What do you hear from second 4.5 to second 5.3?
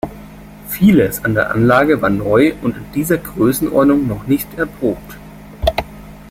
erprobt.